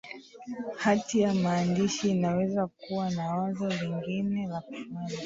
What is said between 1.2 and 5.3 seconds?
mandishi inaweza kuwa na wazo lingine la kufanya